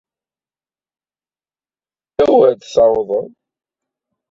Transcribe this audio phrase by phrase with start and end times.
[2.23, 3.31] Awer t-tawḍed.